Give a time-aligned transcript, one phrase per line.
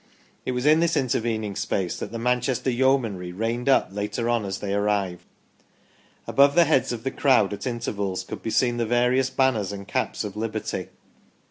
[0.47, 4.57] It was in this intervening space that the Manchester Yeomanry reined up later on as
[4.57, 5.25] they arrived.
[6.25, 9.87] Above the heads of the crowd, at intervals, could be seen the various banners and
[9.87, 10.87] caps of liberty.